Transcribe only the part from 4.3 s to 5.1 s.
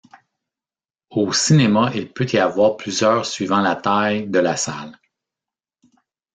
la salle.